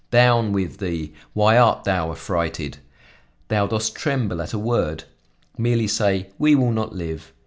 Down 0.09 0.51
with 0.51 0.79
thee! 0.79 1.13
Why 1.33 1.59
art 1.59 1.83
thou 1.83 2.11
affrighted? 2.11 2.77
Dost 3.49 3.69
thou 3.93 3.99
tremble 3.99 4.41
at 4.41 4.51
a 4.51 4.57
word? 4.57 5.03
Merely 5.59 5.85
say: 5.87 6.31
'We 6.39 6.55
will 6.55 6.71
not 6.71 6.95
live.' 6.95 7.31